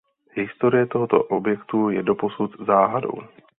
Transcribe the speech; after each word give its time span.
Historie 0.37 0.87
tohoto 0.95 1.19
objektu 1.23 1.89
je 1.89 2.03
doposud 2.03 2.55
záhadou. 2.67 3.21